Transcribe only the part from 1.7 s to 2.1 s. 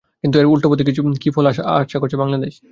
আশা